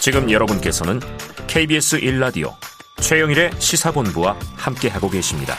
지금 0.00 0.30
여러분께서는 0.30 0.98
KBS 1.46 2.00
1라디오 2.00 2.54
최영일의 3.02 3.50
시사본부와 3.58 4.34
함께하고 4.56 5.10
계십니다. 5.10 5.56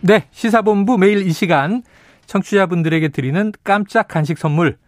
네, 0.00 0.26
시사본부 0.32 0.96
매일 0.96 1.26
이 1.26 1.32
시간 1.34 1.82
청취자분들에게 2.24 3.08
드리는 3.08 3.52
깜짝 3.62 4.08
간식 4.08 4.38
선물. 4.38 4.78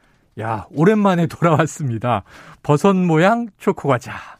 야, 0.40 0.64
오랜만에 0.70 1.26
돌아왔습니다. 1.28 2.22
버섯 2.62 2.94
모양 2.94 3.48
초코과자. 3.58 4.35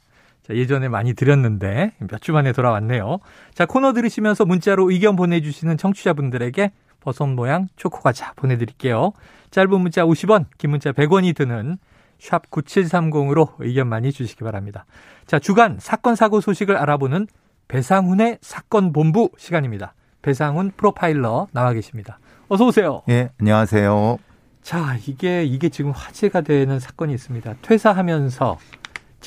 자, 0.47 0.55
예전에 0.55 0.89
많이 0.89 1.15
드렸는데 1.15 1.93
몇 2.11 2.21
주 2.21 2.33
만에 2.33 2.53
돌아왔네요. 2.53 3.19
자, 3.55 3.67
코너 3.67 3.93
들으시면서 3.93 4.45
문자로 4.45 4.91
의견 4.91 5.17
보내주시는 5.17 5.77
청취자분들에게 5.77 6.73
버섯 7.01 7.27
모양 7.27 7.69
초코과자 7.77 8.33
보내드릴게요. 8.35 9.13
짧은 9.51 9.81
문자 9.81 10.05
50원, 10.05 10.47
긴 10.59 10.71
문자 10.71 10.93
100원이 10.93 11.35
드는 11.37 11.79
샵 12.19 12.51
9730으로 12.51 13.53
의견 13.59 13.89
많이 13.89 14.11
주시기 14.13 14.43
바랍니다. 14.43 14.87
자, 15.27 15.39
주간 15.39 15.77
사건 15.79 16.17
사고 16.17 16.41
소식을 16.41 16.77
알아보는 16.77 17.27
배상훈의 17.69 18.39
사건 18.41 18.93
본부 18.93 19.31
시간입니다. 19.39 19.95
배상훈 20.23 20.73
프로파일러 20.77 21.49
나와 21.53 21.73
계십니다. 21.73 22.19
어서 22.49 22.67
오세요. 22.67 23.03
예, 23.09 23.31
안녕하세요. 23.41 24.19
자, 24.63 24.97
이게 25.07 25.45
이게 25.45 25.69
지금 25.69 25.93
화제가 25.93 26.41
되는 26.41 26.81
사건이 26.81 27.13
있습니다. 27.15 27.55
퇴사하면서 27.63 28.59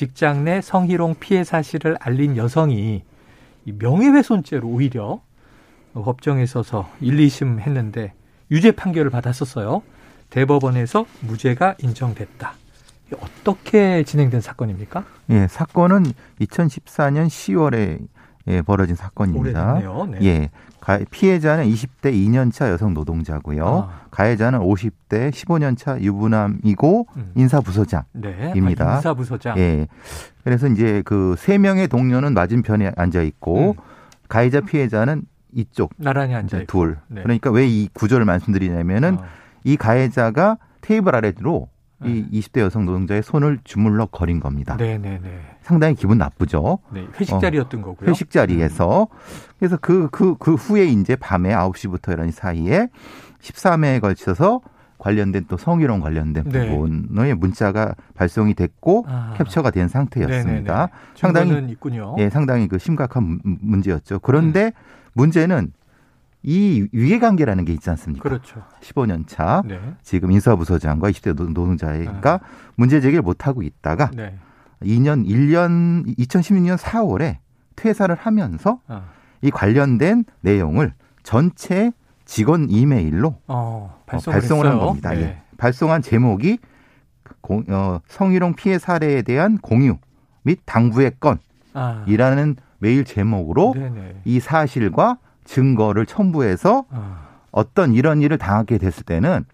직장 0.00 0.44
내 0.44 0.62
성희롱 0.62 1.16
피해 1.20 1.44
사실을 1.44 1.94
알린 2.00 2.38
여성이 2.38 3.02
명예훼손죄로 3.64 4.66
오히려 4.66 5.20
법정에 5.92 6.46
서서 6.46 6.88
1, 7.02 7.18
2심 7.18 7.58
했는데 7.58 8.14
유죄 8.50 8.72
판결을 8.72 9.10
받았었어요. 9.10 9.82
대법원에서 10.30 11.04
무죄가 11.20 11.74
인정됐다. 11.82 12.54
어떻게 13.20 14.02
진행된 14.02 14.40
사건입니까? 14.40 15.04
예, 15.32 15.46
사건은 15.48 16.14
2014년 16.40 17.26
10월에 17.26 17.98
예, 18.48 18.62
벌어진 18.62 18.96
사건입니다. 18.96 19.80
네. 20.10 20.18
예. 20.24 20.50
피해자는 21.10 21.64
20대 21.66 22.12
2년차 22.12 22.68
여성 22.70 22.94
노동자고요. 22.94 23.66
아. 23.90 24.00
가해자는 24.10 24.60
50대 24.60 25.30
15년차 25.30 26.00
유부남이고 26.00 27.06
음. 27.16 27.32
인사부서장입니다. 27.36 28.84
네. 28.84 28.90
아, 28.90 28.96
인사부서장. 28.96 29.58
예. 29.58 29.86
그래서 30.42 30.66
이제 30.68 31.02
그 31.04 31.34
세 31.38 31.58
명의 31.58 31.86
동료는 31.86 32.32
맞은편에 32.34 32.92
앉아 32.96 33.22
있고 33.22 33.72
음. 33.78 33.82
가해자 34.28 34.60
피해자는 34.60 35.22
이쪽 35.52 35.92
나란히 35.96 36.34
앉아 36.34 36.58
있고. 36.62 36.66
둘. 36.66 36.96
네. 37.08 37.22
그러니까 37.22 37.50
왜 37.50 37.66
이 37.68 37.88
구조를 37.92 38.24
말씀드리냐면은 38.24 39.18
어. 39.18 39.24
이 39.64 39.76
가해자가 39.76 40.56
테이블 40.80 41.14
아래로 41.14 41.68
이 42.04 42.26
네. 42.30 42.40
20대 42.40 42.60
여성 42.60 42.86
노동자의 42.86 43.22
손을 43.22 43.58
주물러 43.64 44.06
거린 44.06 44.40
겁니다. 44.40 44.76
네, 44.76 44.96
네, 44.98 45.18
네. 45.22 45.40
상당히 45.62 45.94
기분 45.94 46.18
나쁘죠. 46.18 46.78
네, 46.92 47.06
회식 47.20 47.38
자리였던 47.40 47.82
거고요. 47.82 48.08
회식 48.08 48.30
자리에서 48.30 49.08
그래서 49.58 49.76
그그 49.76 50.36
그 50.38 50.54
후에 50.54 50.86
이제 50.86 51.14
밤에 51.16 51.50
9시부터 51.54 52.12
이런 52.12 52.30
사이에 52.30 52.88
13회에 53.42 54.00
걸쳐서 54.00 54.60
관련된 54.98 55.46
또 55.48 55.56
성희롱 55.56 56.00
관련된 56.00 56.44
네. 56.44 56.68
부분의 56.68 57.34
문자가 57.34 57.94
발송이 58.14 58.54
됐고 58.54 59.04
아. 59.08 59.34
캡처가 59.38 59.70
된 59.70 59.88
상태였습니다. 59.88 60.74
네네네. 60.74 60.92
상당히 61.14 61.72
있군요. 61.72 62.16
예, 62.18 62.28
상당히 62.28 62.68
그 62.68 62.78
심각한 62.78 63.24
문- 63.24 63.40
문제였죠. 63.60 64.18
그런데 64.20 64.72
문제는 65.14 65.72
이 66.42 66.86
위계관계라는 66.92 67.64
게 67.66 67.72
있지 67.74 67.90
않습니까? 67.90 68.22
그렇죠. 68.22 68.62
15년 68.80 69.24
차 69.26 69.62
네. 69.66 69.78
지금 70.02 70.32
인사부서장과 70.32 71.10
20대 71.10 71.34
노- 71.34 71.44
노동자가 71.46 72.40
문제 72.76 73.00
제기를 73.00 73.22
못 73.22 73.46
하고 73.46 73.62
있다가 73.62 74.10
네. 74.14 74.38
2년 74.82 75.26
1년 75.26 76.16
2016년 76.16 76.78
4월에 76.78 77.36
퇴사를 77.76 78.14
하면서 78.14 78.80
어. 78.88 79.02
이 79.42 79.50
관련된 79.50 80.24
내용을 80.40 80.94
전체 81.22 81.92
직원 82.24 82.70
이메일로 82.70 83.28
어, 83.28 83.34
어, 83.48 84.02
발송을, 84.06 84.38
발송을 84.40 84.66
한. 84.66 84.78
겁니다. 84.78 85.10
네. 85.10 85.20
예. 85.20 85.42
발송한 85.58 86.00
제목이 86.00 86.58
공- 87.42 87.64
어, 87.68 88.00
성희롱 88.08 88.54
피해 88.54 88.78
사례에 88.78 89.20
대한 89.22 89.58
공유 89.58 89.98
및 90.42 90.60
당부의 90.64 91.12
건이라는 91.20 92.56
아. 92.58 92.62
메일 92.78 93.04
제목으로 93.04 93.74
네네. 93.76 94.22
이 94.24 94.40
사실과 94.40 95.18
증거를 95.44 96.06
첨부해서 96.06 96.84
아. 96.90 97.28
어떤 97.50 97.92
이런 97.92 98.20
일을 98.22 98.38
당하게 98.38 98.78
됐을 98.78 99.02
때는 99.04 99.44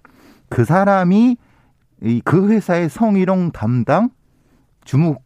그 0.49 0.65
사람이 0.65 1.37
이 2.03 2.21
그 2.25 2.49
회사의 2.51 2.89
성희롱 2.91 3.53
담당 3.53 4.11
주무 4.85 5.17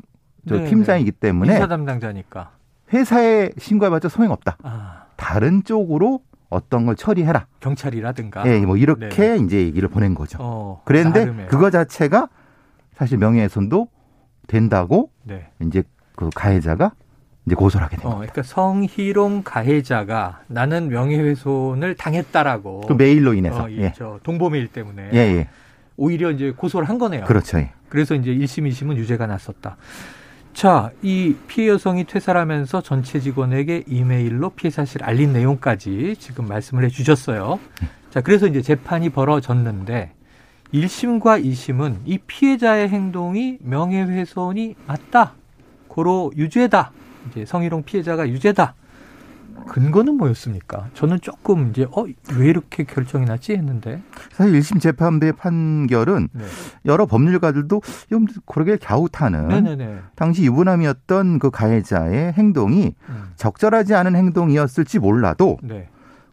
저 0.49 0.55
네네. 0.57 0.71
팀장이기 0.71 1.13
때문에 1.13 1.55
인사 1.55 1.67
담당자니까. 1.67 2.53
회사에 2.93 3.51
신고해봤자 3.59 4.09
소용 4.09 4.33
없다. 4.33 4.57
아, 4.63 5.05
다른 5.17 5.63
쪽으로 5.65 6.21
어떤 6.49 6.87
걸 6.87 6.97
처리해라. 6.97 7.47
경찰이라든가. 7.61 8.47
예, 8.47 8.61
뭐 8.65 8.77
이렇게 8.77 9.09
네네. 9.09 9.45
이제 9.45 9.59
얘기를 9.59 9.89
보낸 9.89 10.15
거죠. 10.15 10.39
어, 10.41 10.83
그랬는데 10.85 11.21
나름의. 11.25 11.49
그거 11.49 11.71
자체가 11.71 12.29
사실 12.95 13.19
명예훼손도 13.19 13.89
된다고 14.47 15.11
네. 15.25 15.51
이제 15.61 15.83
그 16.17 16.31
가해자가 16.35 16.93
이제 17.51 17.57
고소를 17.57 17.85
하게 17.85 17.97
된 17.97 18.07
어. 18.07 18.15
그러니까 18.15 18.45
성희롱 18.45 19.43
가해자가 19.43 20.43
나는 20.47 20.89
명예훼손을 20.89 21.97
당했다라고. 21.97 22.83
그 22.87 22.93
메일로 22.93 23.35
인해서. 23.35 23.65
어, 23.65 23.69
이, 23.69 23.79
예. 23.79 23.93
저 23.97 24.21
동보 24.23 24.51
메일 24.51 24.69
때문에 24.69 25.11
예, 25.13 25.19
예. 25.19 25.49
오히려 25.97 26.31
이제 26.31 26.53
고소를 26.53 26.89
한 26.89 26.99
거네요. 26.99 27.25
그렇죠. 27.25 27.59
예. 27.59 27.73
그래서 27.89 28.15
이제 28.15 28.33
1심, 28.33 28.71
2심은 28.71 28.97
유죄가 28.97 29.27
났었다. 29.27 29.77
자, 30.55 30.93
이 31.03 31.35
피해 31.49 31.69
여성이 31.69 32.05
퇴사를 32.05 32.41
하면서 32.41 32.81
전체 32.81 33.19
직원에게 33.19 33.85
이메일로 33.89 34.51
피해 34.51 34.71
사실 34.71 35.03
알린 35.03 35.33
내용까지 35.33 36.17
지금 36.19 36.47
말씀을 36.47 36.85
해 36.85 36.89
주셨어요. 36.89 37.59
자, 38.11 38.21
그래서 38.21 38.47
이제 38.47 38.63
재판이 38.63 39.11
벌어졌는데 39.11 40.13
1심과 40.73 41.45
2심은 41.45 41.97
이 42.05 42.19
피해자의 42.19 42.89
행동이 42.89 43.59
명예훼손이 43.61 44.77
맞다. 44.87 45.35
고로 45.89 46.33
유죄다. 46.37 46.93
이제 47.29 47.45
성희롱 47.45 47.83
피해자가 47.85 48.29
유죄다. 48.29 48.75
근거는 49.67 50.15
뭐였습니까? 50.17 50.89
저는 50.95 51.21
조금 51.21 51.69
이제 51.71 51.87
어 51.93 52.07
왜 52.33 52.47
이렇게 52.49 52.85
결정이 52.85 53.27
났지 53.27 53.53
했는데. 53.53 54.01
사실 54.33 54.59
1심 54.59 54.81
재판부의 54.81 55.33
판결은 55.33 56.29
네. 56.33 56.45
여러 56.87 57.05
법률가들도 57.07 57.83
좀 58.09 58.25
고르게 58.47 58.77
갸웃하는 58.79 59.49
네네네. 59.49 59.99
당시 60.15 60.45
유부남이었던 60.45 61.39
그 61.41 61.51
가해자의 61.51 62.33
행동이 62.33 62.95
음. 63.09 63.25
적절하지 63.37 63.95
않은 63.95 64.17
행동이었을지 64.17 64.99
몰라도 64.99 65.59
네. 65.63 65.89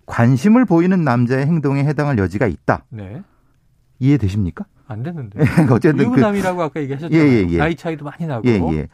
관심을 0.06 0.66
보이는 0.66 1.04
남자의 1.04 1.46
행동에 1.48 1.84
해당할 1.84 2.18
여지가 2.18 2.48
있다. 2.48 2.86
네. 2.90 3.22
이해되십니까? 4.00 4.66
안 4.88 5.04
됐는데. 5.04 5.40
어쨌든 5.72 5.98
그 5.98 6.04
유부남이라고 6.04 6.62
아까 6.62 6.80
얘기하셨잖아요. 6.80 7.22
예, 7.22 7.30
예, 7.44 7.48
예. 7.50 7.58
나이 7.58 7.76
차이도 7.76 8.06
많이 8.06 8.26
나고. 8.26 8.48
예, 8.48 8.54
예. 8.74 8.88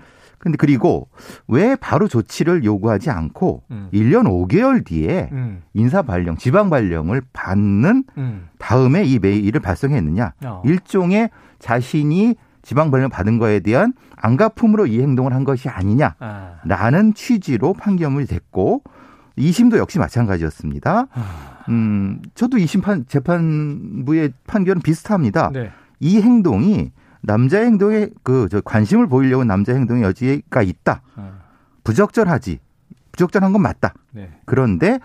근데 0.43 0.57
그리고 0.57 1.07
왜 1.47 1.77
바로 1.77 2.09
조치를 2.09 2.65
요구하지 2.65 3.09
않고 3.09 3.63
음. 3.71 3.87
1년 3.93 4.25
5개월 4.25 4.85
뒤에 4.85 5.29
음, 5.31 5.61
인사 5.73 6.01
발령, 6.01 6.35
지방 6.35 6.69
발령을 6.69 7.21
받는 7.31 8.03
음. 8.17 8.49
다음에 8.59 9.05
이 9.05 9.19
메일을 9.19 9.61
발송했느냐? 9.61 10.33
어. 10.43 10.61
일종의 10.65 11.29
자신이 11.59 12.35
지방 12.61 12.91
발령 12.91 13.09
받은 13.09 13.37
거에 13.37 13.61
대한 13.61 13.93
안갚음으로 14.17 14.85
이 14.87 15.01
행동을 15.01 15.33
한 15.33 15.45
것이 15.45 15.69
아니냐라는 15.69 16.13
아. 16.19 17.13
취지로 17.15 17.73
판결이 17.73 18.25
됐고 18.25 18.83
2심도 19.37 19.77
역시 19.77 19.97
마찬가지였습니다. 19.97 21.07
아. 21.09 21.65
음, 21.69 22.21
저도 22.35 22.57
2심 22.57 22.81
판, 22.81 23.05
재판부의 23.07 24.33
판결은 24.45 24.81
비슷합니다. 24.81 25.51
네. 25.53 25.71
이 26.01 26.21
행동이 26.21 26.91
남자의 27.23 27.65
행동에 27.67 28.09
그 28.21 28.47
저 28.49 28.61
관심을 28.61 29.07
보이려고 29.07 29.43
남자의 29.43 29.79
행동의 29.79 30.03
여지가 30.03 30.61
있다. 30.61 31.01
어. 31.15 31.31
부적절하지. 31.83 32.59
부적절한 33.11 33.53
건 33.53 33.61
맞다. 33.61 33.93
네. 34.11 34.29
그런데 34.45 34.99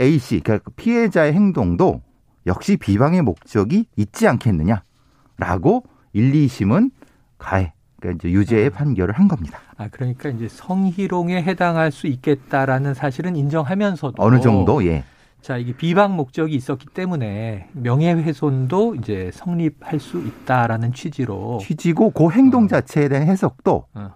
A 0.00 0.18
씨, 0.18 0.40
그러니까 0.40 0.70
피해자의 0.76 1.32
행동도 1.32 2.02
역시 2.46 2.76
비방의 2.76 3.22
목적이 3.22 3.86
있지 3.96 4.28
않겠느냐라고 4.28 5.84
1, 6.12 6.32
2심은 6.32 6.90
가해, 7.38 7.72
그러니까 8.00 8.18
이제 8.28 8.32
유죄의 8.34 8.70
판결을 8.70 9.14
한 9.14 9.28
겁니다. 9.28 9.58
아 9.76 9.88
그러니까 9.88 10.28
이제 10.28 10.48
성희롱에 10.48 11.42
해당할 11.42 11.90
수 11.92 12.06
있겠다라는 12.06 12.94
사실은 12.94 13.36
인정하면서도 13.36 14.22
어느 14.22 14.40
정도, 14.40 14.84
예. 14.86 15.04
자 15.46 15.58
이게 15.58 15.72
비방 15.72 16.16
목적이 16.16 16.56
있었기 16.56 16.88
때문에 16.88 17.68
명예훼손도 17.74 18.96
이제 18.96 19.30
성립할 19.32 20.00
수 20.00 20.18
있다라는 20.18 20.92
취지로 20.92 21.60
취지고 21.62 22.10
그 22.10 22.32
행동 22.32 22.66
자체에 22.66 23.08
대한 23.08 23.28
해석도 23.28 23.86
어. 23.94 24.10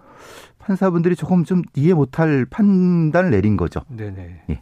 판사분들이 0.59 1.15
조금 1.15 1.45
좀 1.45 1.61
이해 1.73 1.93
못할 1.93 2.45
판단을 2.49 3.31
내린 3.31 3.55
거죠. 3.55 3.79
네네. 3.87 4.41
예. 4.49 4.61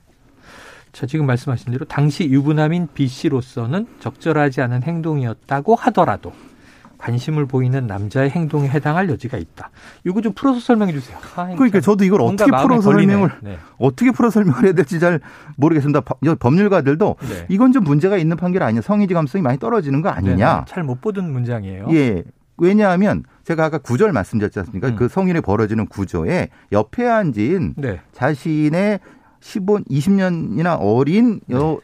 자, 0.92 1.07
지금 1.07 1.25
말씀하신 1.25 1.71
대로 1.71 1.86
당시 1.86 2.25
유부남인 2.25 2.89
B 2.94 3.07
씨로서는 3.07 3.88
적절하지 4.00 4.62
않은 4.62 4.83
행동이었다고 4.83 5.74
하더라도 5.74 6.33
관심을 7.00 7.46
보이는 7.48 7.88
남자의 7.88 8.30
행동에 8.30 8.68
해당할 8.69 9.10
여지가 9.10 9.38
있다. 9.38 9.72
이거 10.06 10.22
좀 10.22 10.34
풀어서 10.34 10.60
설명해 10.60 10.92
주세요. 10.94 11.18
아, 11.36 11.48
그러니까 11.56 11.80
저도 11.80 12.04
이걸 12.04 12.22
어떻게 12.22 12.51
걸리네. 12.51 12.81
설명을 12.81 13.31
네. 13.42 13.57
어떻게 13.80 14.12
풀어 14.12 14.30
설명을 14.30 14.63
해야 14.66 14.74
될지 14.74 15.00
잘 15.00 15.19
모르겠습니다. 15.56 16.01
법- 16.01 16.19
법률가들도 16.40 17.16
네. 17.22 17.46
이건 17.50 17.72
좀 17.72 17.86
문제가 17.86 18.18
있는 18.18 18.36
판결 18.38 18.63
아니냐, 18.63 18.81
성의지 18.81 19.13
감성이 19.13 19.42
많이 19.42 19.57
떨어지는 19.57 20.01
거 20.01 20.10
아니냐. 20.10 20.66
잘 20.68 20.84
못 20.84 21.00
보던 21.01 21.31
문장이에요. 21.31 21.88
예. 21.92 22.24
왜냐하면 22.57 23.24
제가 23.45 23.63
아까 23.66 23.78
구절 23.78 24.12
말씀드렸지 24.12 24.60
않습니까? 24.60 24.90
음. 24.90 24.95
그 24.98 25.07
성인이 25.07 25.40
벌어지는 25.40 25.88
구조에 25.88 26.50
옆에 26.74 27.07
앉은 27.07 27.75
네. 27.78 28.02
자신의 28.12 29.00
15, 29.40 29.78
20년이나 29.90 30.78
어린 30.81 31.40
여 31.52 31.80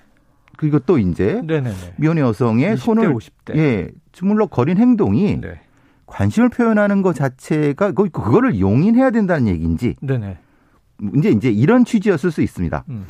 그리고 0.57 0.79
또 0.79 0.97
이제 0.97 1.41
네네네. 1.45 1.73
미혼의 1.97 2.23
여성의 2.23 2.75
20대, 2.75 2.77
손을 2.77 3.13
50대. 3.13 3.57
예 3.57 3.89
주물럭 4.11 4.49
거린 4.49 4.77
행동이 4.77 5.39
네. 5.41 5.59
관심을 6.05 6.49
표현하는 6.49 7.01
것 7.01 7.13
자체가 7.15 7.91
그- 7.91 8.09
그거를 8.09 8.59
용인해야 8.59 9.09
된다는 9.11 9.47
얘기인지 9.47 9.95
네네. 10.01 10.37
이제 11.17 11.29
이제 11.29 11.49
이런 11.51 11.83
취지였을 11.83 12.31
수 12.31 12.41
있습니다. 12.41 12.85
음. 12.89 13.05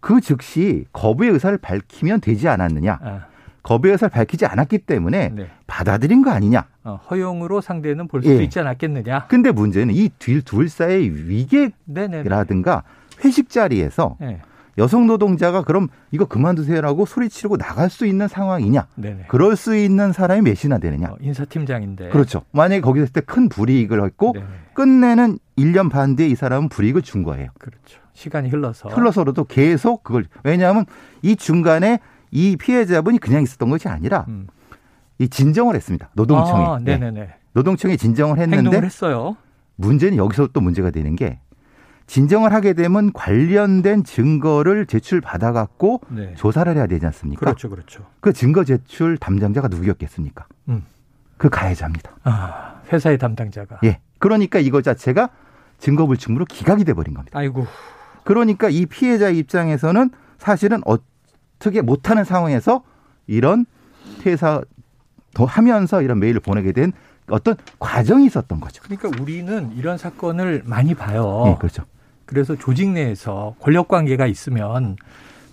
그 0.00 0.20
즉시 0.20 0.84
거부의 0.92 1.30
의사를 1.32 1.56
밝히면 1.58 2.20
되지 2.20 2.48
않았느냐? 2.48 2.98
아, 3.02 3.20
거부의 3.62 3.92
의사를 3.92 4.10
밝히지 4.10 4.46
않았기 4.46 4.78
때문에 4.78 5.28
네. 5.34 5.50
받아들인 5.66 6.22
거 6.22 6.30
아니냐? 6.30 6.66
어, 6.84 6.98
허용으로 7.10 7.60
상대는 7.60 8.08
볼 8.08 8.22
수도 8.22 8.34
예. 8.38 8.44
있지 8.44 8.58
않았겠느냐. 8.60 9.26
근데 9.28 9.50
문제는 9.50 9.92
이둘 9.94 10.68
사이의 10.68 11.10
네네. 11.84 12.18
위계라든가 12.20 12.84
회식 13.24 13.50
자리에서 13.50 14.16
네. 14.20 14.40
여성 14.78 15.06
노동자가 15.06 15.62
그럼 15.62 15.88
이거 16.10 16.24
그만두세요라고 16.24 17.04
소리치르고 17.06 17.56
나갈 17.56 17.90
수 17.90 18.06
있는 18.06 18.28
상황이냐? 18.28 18.86
네네. 18.94 19.24
그럴 19.28 19.56
수 19.56 19.76
있는 19.76 20.12
사람이 20.12 20.42
몇이나 20.42 20.78
되느냐? 20.78 21.08
어, 21.08 21.16
인사팀장인데. 21.20 22.08
그렇죠. 22.10 22.42
만약에 22.52 22.80
거기서 22.80 23.02
했을 23.02 23.12
때 23.12 23.20
큰 23.20 23.48
불이익을 23.48 24.02
했고 24.04 24.32
네네. 24.32 24.46
끝내는 24.74 25.38
1년 25.58 25.90
반 25.90 26.16
뒤에 26.16 26.28
이 26.28 26.34
사람은 26.34 26.68
불이익을 26.68 27.02
준 27.02 27.22
거예요. 27.22 27.48
그렇죠. 27.58 28.00
시간이 28.14 28.48
흘러서. 28.48 28.88
흘러서로도 28.88 29.44
계속 29.44 30.02
그걸 30.02 30.24
왜냐하면 30.44 30.84
이 31.22 31.36
중간에 31.36 32.00
이 32.30 32.56
피해자분이 32.56 33.18
그냥 33.18 33.42
있었던 33.42 33.68
것이 33.70 33.88
아니라 33.88 34.24
음. 34.28 34.46
이 35.18 35.28
진정을 35.28 35.74
했습니다. 35.74 36.08
노동청에. 36.14 36.64
아, 36.64 36.78
네. 36.82 36.96
네네 36.96 37.10
네. 37.20 37.34
노동청에 37.52 37.96
진정을 37.96 38.38
했는데 38.38 38.56
행동을 38.64 38.84
했어요. 38.84 39.36
문제는 39.76 40.16
여기서 40.16 40.48
또 40.52 40.60
문제가 40.60 40.90
되는 40.90 41.16
게 41.16 41.40
진정을 42.10 42.52
하게 42.52 42.72
되면 42.72 43.12
관련된 43.12 44.02
증거를 44.02 44.86
제출받아 44.86 45.52
갖고 45.52 46.00
네. 46.08 46.34
조사를 46.34 46.74
해야 46.74 46.88
되지 46.88 47.06
않습니까? 47.06 47.38
그렇죠, 47.38 47.70
그렇죠. 47.70 48.04
그 48.18 48.32
증거 48.32 48.64
제출 48.64 49.16
담당자가 49.16 49.68
누구였겠습니까? 49.68 50.44
음. 50.70 50.82
그 51.36 51.48
가해자입니다. 51.48 52.10
아, 52.24 52.80
회사의 52.92 53.16
담당자가. 53.16 53.78
예. 53.84 54.00
그러니까 54.18 54.58
이거 54.58 54.82
자체가 54.82 55.30
증거 55.78 56.08
불충분으로 56.08 56.46
기각이 56.46 56.82
돼 56.84 56.94
버린 56.94 57.14
겁니다. 57.14 57.38
아이고. 57.38 57.64
그러니까 58.24 58.68
이 58.70 58.86
피해자 58.86 59.30
입장에서는 59.30 60.10
사실은 60.36 60.80
어떻게 60.86 61.80
못하는 61.80 62.24
상황에서 62.24 62.82
이런 63.28 63.66
퇴사 64.20 64.62
더 65.32 65.44
하면서 65.44 66.02
이런 66.02 66.18
메일을 66.18 66.40
보내게 66.40 66.72
된 66.72 66.92
어떤 67.28 67.54
과정이 67.78 68.26
있었던 68.26 68.58
거죠. 68.58 68.82
그러니까 68.82 69.22
우리는 69.22 69.70
이런 69.76 69.96
사건을 69.96 70.64
많이 70.66 70.94
봐요. 70.94 71.44
예, 71.46 71.54
그렇죠. 71.56 71.84
그래서 72.30 72.54
조직 72.54 72.88
내에서 72.90 73.56
권력 73.58 73.88
관계가 73.88 74.24
있으면 74.26 74.96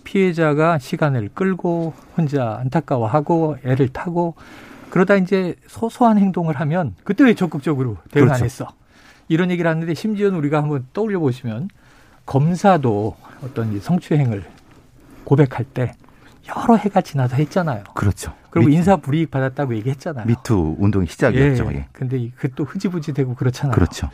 피해자가 0.04 0.78
시간을 0.78 1.30
끌고 1.34 1.94
혼자 2.16 2.58
안타까워하고 2.62 3.58
애를 3.66 3.90
타고 3.90 4.36
그러다 4.92 5.16
이제 5.16 5.56
소소한 5.66 6.20
행동을 6.20 6.56
하면 6.60 6.94
그때 7.04 7.24
왜 7.24 7.34
적극적으로 7.34 7.98
대응 8.12 8.26
안 8.26 8.28
그렇죠. 8.30 8.46
했어? 8.46 8.68
이런 9.28 9.50
얘기를 9.50 9.70
하는데 9.70 9.92
심지어는 9.92 10.38
우리가 10.38 10.60
한번 10.62 10.86
떠올려 10.94 11.20
보시면 11.20 11.70
검사도 12.28 13.16
어떤 13.44 13.74
이 13.76 13.80
성추행을 13.80 14.46
고백할 15.24 15.66
때 15.74 15.94
여러 16.48 16.76
해가 16.76 17.02
지나서 17.02 17.36
했잖아요. 17.38 17.84
그렇죠. 17.96 18.34
그리고 18.52 18.70
미- 18.70 18.76
인사 18.76 18.98
불이익 18.98 19.32
받았다고 19.32 19.76
얘기했잖아요. 19.78 20.28
미투 20.28 20.76
운동의 20.80 21.08
시작이었죠. 21.08 21.70
예. 21.74 21.88
근데 21.92 22.30
그 22.38 22.50
또 22.56 22.64
흐지부지 22.66 23.14
되고 23.14 23.34
그렇잖아요. 23.34 23.74
그렇죠. 23.74 24.10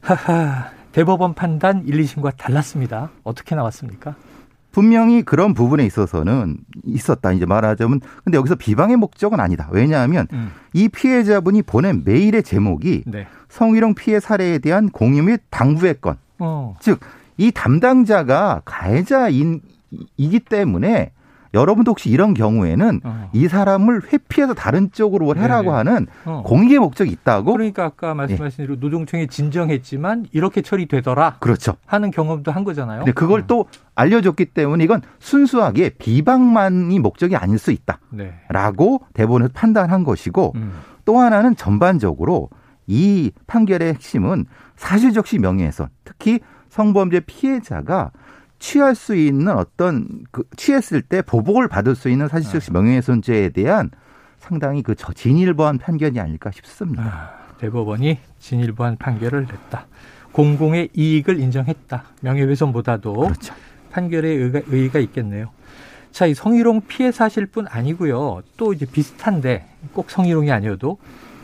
하하. 0.00 0.70
대법원 0.94 1.34
판단 1.34 1.82
1, 1.84 2.00
2심과 2.02 2.36
달랐습니다. 2.36 3.10
어떻게 3.24 3.56
나왔습니까? 3.56 4.14
분명히 4.70 5.22
그런 5.22 5.52
부분에 5.52 5.84
있어서는 5.84 6.58
있었다. 6.84 7.32
이제 7.32 7.46
말하자면 7.46 8.00
근데 8.22 8.38
여기서 8.38 8.54
비방의 8.54 8.96
목적은 8.96 9.40
아니다. 9.40 9.68
왜냐하면 9.72 10.28
음. 10.32 10.52
이 10.72 10.88
피해자분이 10.88 11.62
보낸 11.62 12.02
메일의 12.04 12.44
제목이 12.44 13.02
네. 13.06 13.26
성희롱 13.48 13.94
피해 13.94 14.20
사례에 14.20 14.58
대한 14.58 14.88
공유 14.88 15.24
및 15.24 15.40
당부의 15.50 15.96
건. 16.00 16.16
어. 16.38 16.76
즉, 16.78 17.00
이 17.36 17.50
담당자가 17.50 18.62
가해자이기 18.64 19.60
때문에 20.48 21.10
여러분도 21.54 21.92
혹시 21.92 22.10
이런 22.10 22.34
경우에는 22.34 23.00
어. 23.04 23.30
이 23.32 23.48
사람을 23.48 24.12
회피해서 24.12 24.54
다른 24.54 24.90
쪽으로 24.92 25.34
해라고 25.36 25.70
네네. 25.70 25.76
하는 25.76 26.06
어. 26.24 26.42
공익의 26.44 26.80
목적이 26.80 27.12
있다고? 27.12 27.52
그러니까 27.52 27.84
아까 27.84 28.12
말씀하신 28.14 28.64
대로 28.64 28.76
노동청에 28.78 29.26
진정했지만 29.26 30.26
이렇게 30.32 30.60
처리되더라 30.60 31.36
그렇죠. 31.38 31.76
하는 31.86 32.10
경험도 32.10 32.50
한 32.50 32.64
거잖아요. 32.64 33.00
근데 33.00 33.12
그걸 33.12 33.40
어. 33.40 33.44
또 33.46 33.66
알려줬기 33.94 34.46
때문에 34.46 34.84
이건 34.84 35.00
순수하게 35.20 35.90
비방만이 35.90 36.98
목적이 36.98 37.36
아닐 37.36 37.58
수 37.58 37.70
있다. 37.70 38.00
네. 38.10 38.34
라고 38.48 39.00
대법원에서 39.14 39.52
판단한 39.54 40.04
것이고 40.04 40.52
음. 40.56 40.72
또 41.04 41.18
하나는 41.18 41.54
전반적으로 41.54 42.50
이 42.86 43.30
판결의 43.46 43.94
핵심은 43.94 44.46
사실적시 44.76 45.38
명예훼손, 45.38 45.88
특히 46.04 46.40
성범죄 46.68 47.20
피해자가 47.20 48.10
취할 48.58 48.94
수 48.94 49.14
있는 49.14 49.56
어떤 49.56 50.08
그 50.30 50.44
취했을 50.56 51.02
때 51.02 51.22
보복을 51.22 51.68
받을 51.68 51.94
수 51.94 52.08
있는 52.08 52.28
사실적시 52.28 52.70
네. 52.70 52.78
명예훼손죄에 52.78 53.48
대한 53.50 53.90
상당히 54.38 54.82
그 54.82 54.94
저- 54.94 55.12
진일보한 55.12 55.78
판결이 55.78 56.18
아닐까 56.20 56.50
싶습니다. 56.52 57.02
아, 57.04 57.56
대법원이 57.58 58.18
진일보한 58.38 58.96
판결을 58.96 59.46
냈다. 59.46 59.86
공공의 60.32 60.90
이익을 60.94 61.38
인정했다. 61.40 62.04
명예훼손보다도 62.20 63.12
그렇죠. 63.14 63.54
판결에 63.92 64.28
의의가, 64.28 64.60
의의가 64.66 64.98
있겠네요. 64.98 65.50
자, 66.10 66.26
이 66.26 66.34
성희롱 66.34 66.82
피해 66.88 67.10
사실뿐 67.12 67.66
아니고요. 67.68 68.42
또 68.56 68.72
이제 68.72 68.86
비슷한데 68.86 69.66
꼭 69.92 70.10
성희롱이 70.10 70.50
아니어도 70.50 70.98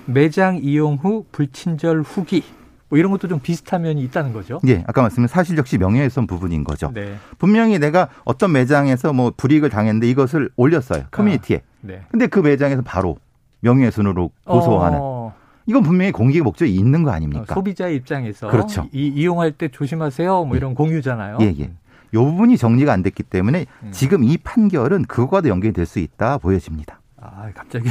매장 0.07 0.59
이용 0.61 0.95
후 0.95 1.25
불친절 1.33 2.03
후기 2.03 2.43
뭐 2.91 2.99
이런 2.99 3.11
것도 3.13 3.29
좀 3.29 3.39
비슷한 3.41 3.83
면이 3.83 4.03
있다는 4.03 4.33
거죠. 4.33 4.61
예, 4.67 4.85
아까 4.87 5.01
말씀드린 5.03 5.29
사실적시 5.29 5.79
명예훼손 5.79 6.27
부분인 6.27 6.65
거죠. 6.65 6.91
네. 6.93 7.17
분명히 7.39 7.79
내가 7.79 8.09
어떤 8.25 8.53
매장에서 8.53 9.13
뭐 9.13 9.33
불이익을 9.37 9.71
당했는데 9.71 10.09
이것을 10.09 10.51
올렸어요. 10.57 11.05
커뮤니티에. 11.13 11.63
네. 11.83 12.03
근데 12.11 12.27
그 12.27 12.41
매장에서 12.41 12.83
바로 12.83 13.17
명예훼손으로 13.61 14.31
고소하는. 14.45 14.99
어, 15.01 15.33
이건 15.67 15.85
분명히 15.85 16.11
공익의 16.11 16.43
목적이 16.43 16.75
있는 16.75 17.05
거 17.05 17.11
어, 17.11 17.15
아닙니까? 17.15 17.55
소비자의 17.55 17.95
입장에서 17.97 18.49
그렇죠. 18.49 18.89
이, 18.93 19.07
이용할 19.07 19.53
때 19.53 19.69
조심하세요. 19.69 20.45
뭐 20.45 20.57
이런 20.57 20.75
공유잖아요. 20.75 21.39
예, 21.43 21.55
예. 21.61 21.71
요 22.13 22.25
부분이 22.25 22.57
정리가 22.59 22.93
안 22.93 23.05
됐기 23.05 23.23
때문에 23.23 23.67
음. 23.85 23.91
지금 23.93 24.25
이 24.25 24.37
판결은 24.37 25.05
그거와도 25.05 25.49
연결이 25.49 25.73
될 25.73 25.87
수 25.87 26.01
있다 26.01 26.39
보여집니다. 26.39 27.01
아, 27.21 27.51
갑자기 27.55 27.89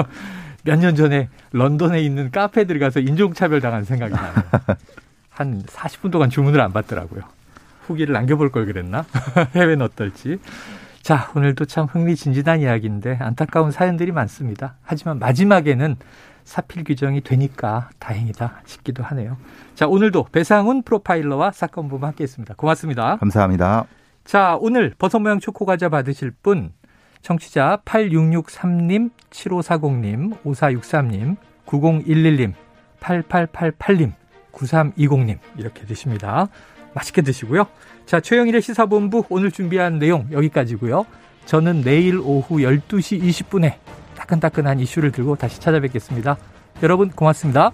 몇 0.64 0.78
년 0.78 0.94
전에 0.94 1.28
런던에 1.52 2.00
있는 2.02 2.30
카페들 2.30 2.78
가서 2.78 3.00
인종차별 3.00 3.60
당한 3.60 3.84
생각이 3.84 4.14
나요. 4.14 4.32
한 5.30 5.62
40분 5.62 6.10
동안 6.10 6.30
주문을 6.30 6.60
안 6.60 6.72
받더라고요. 6.72 7.22
후기를 7.86 8.12
남겨볼 8.12 8.52
걸 8.52 8.66
그랬나? 8.66 9.04
해외는 9.54 9.82
어떨지. 9.82 10.38
자, 11.02 11.30
오늘도 11.34 11.64
참 11.64 11.86
흥미진진한 11.86 12.60
이야기인데 12.60 13.18
안타까운 13.20 13.72
사연들이 13.72 14.12
많습니다. 14.12 14.74
하지만 14.82 15.18
마지막에는 15.18 15.96
사필 16.44 16.84
규정이 16.84 17.22
되니까 17.22 17.90
다행이다 17.98 18.62
싶기도 18.66 19.02
하네요. 19.04 19.36
자, 19.74 19.86
오늘도 19.88 20.26
배상훈 20.32 20.82
프로파일러와 20.82 21.52
사건 21.52 21.88
부부 21.88 22.06
함께 22.06 22.22
했습니다. 22.24 22.54
고맙습니다. 22.56 23.16
감사합니다. 23.16 23.86
자, 24.24 24.56
오늘 24.60 24.94
버섯 24.96 25.18
모양 25.18 25.40
초코 25.40 25.64
과자 25.66 25.88
받으실 25.88 26.30
분 26.42 26.72
청취자 27.22 27.80
8663님, 27.84 29.10
7540님, 29.30 30.42
5463님, 30.42 31.36
9011님, 31.66 32.52
8888님, 33.00 34.12
9320님 34.52 35.38
이렇게 35.56 35.86
되십니다. 35.86 36.48
맛있게 36.94 37.22
드시고요. 37.22 37.66
자, 38.04 38.20
최영일의 38.20 38.60
시사본부 38.60 39.24
오늘 39.30 39.50
준비한 39.50 39.98
내용 39.98 40.28
여기까지고요. 40.30 41.06
저는 41.46 41.82
내일 41.82 42.18
오후 42.18 42.58
12시 42.58 43.22
20분에 43.22 43.76
따끈따끈한 44.16 44.80
이슈를 44.80 45.10
들고 45.12 45.36
다시 45.36 45.60
찾아뵙겠습니다. 45.60 46.36
여러분 46.82 47.10
고맙습니다. 47.10 47.72